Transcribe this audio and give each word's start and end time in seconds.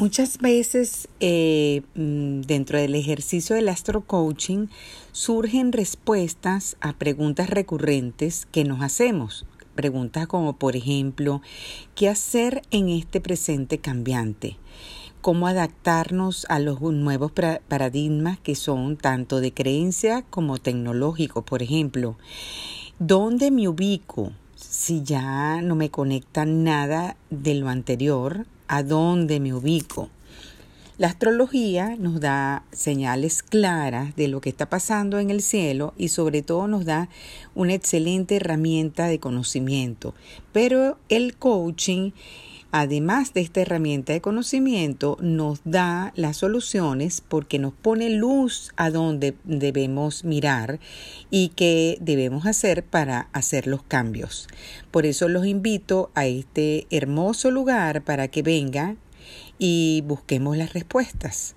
Muchas 0.00 0.38
veces 0.38 1.08
eh, 1.20 1.82
mm, 1.94 2.40
dentro 2.40 2.78
del 2.78 2.94
ejercicio 2.94 3.54
del 3.54 3.68
astro 3.68 4.00
coaching 4.00 4.68
surgen 5.12 5.72
respuestas 5.72 6.78
a 6.80 6.94
preguntas 6.94 7.50
recurrentes 7.50 8.46
que 8.50 8.64
nos 8.64 8.80
hacemos. 8.80 9.44
Preguntas 9.74 10.26
como 10.26 10.56
por 10.56 10.74
ejemplo, 10.74 11.42
¿qué 11.94 12.08
hacer 12.08 12.62
en 12.70 12.88
este 12.88 13.20
presente 13.20 13.76
cambiante? 13.76 14.56
¿Cómo 15.20 15.46
adaptarnos 15.46 16.46
a 16.48 16.60
los 16.60 16.80
nuevos 16.80 17.32
paradigmas 17.68 18.40
que 18.40 18.54
son 18.54 18.96
tanto 18.96 19.42
de 19.42 19.52
creencia 19.52 20.22
como 20.22 20.56
tecnológicos? 20.56 21.44
Por 21.44 21.62
ejemplo, 21.62 22.16
¿dónde 22.98 23.50
me 23.50 23.68
ubico 23.68 24.32
si 24.56 25.02
ya 25.02 25.60
no 25.60 25.74
me 25.74 25.90
conecta 25.90 26.46
nada 26.46 27.18
de 27.28 27.54
lo 27.54 27.68
anterior 27.68 28.46
a 28.70 28.84
dónde 28.84 29.40
me 29.40 29.52
ubico. 29.52 30.10
La 30.96 31.08
astrología 31.08 31.96
nos 31.98 32.20
da 32.20 32.62
señales 32.70 33.42
claras 33.42 34.14
de 34.14 34.28
lo 34.28 34.40
que 34.40 34.48
está 34.48 34.70
pasando 34.70 35.18
en 35.18 35.30
el 35.30 35.42
cielo 35.42 35.92
y 35.98 36.08
sobre 36.08 36.42
todo 36.42 36.68
nos 36.68 36.84
da 36.84 37.08
una 37.56 37.74
excelente 37.74 38.36
herramienta 38.36 39.06
de 39.06 39.18
conocimiento. 39.18 40.14
Pero 40.52 40.98
el 41.08 41.36
coaching, 41.36 42.12
además 42.72 43.34
de 43.34 43.40
esta 43.40 43.60
herramienta 43.60 44.12
de 44.12 44.20
conocimiento, 44.20 45.16
nos 45.20 45.60
da 45.64 46.12
las 46.16 46.38
soluciones 46.38 47.20
porque 47.20 47.58
nos 47.58 47.72
pone 47.72 48.10
luz 48.10 48.72
a 48.76 48.90
dónde 48.90 49.34
debemos 49.44 50.24
mirar 50.24 50.80
y 51.30 51.48
qué 51.56 51.98
debemos 52.00 52.46
hacer 52.46 52.84
para 52.84 53.28
hacer 53.32 53.66
los 53.66 53.82
cambios. 53.82 54.48
Por 54.90 55.06
eso 55.06 55.28
los 55.28 55.46
invito 55.46 56.10
a 56.14 56.26
este 56.26 56.86
hermoso 56.90 57.50
lugar 57.50 58.02
para 58.02 58.28
que 58.28 58.42
vengan 58.42 58.98
y 59.58 60.02
busquemos 60.06 60.56
las 60.56 60.72
respuestas. 60.72 61.54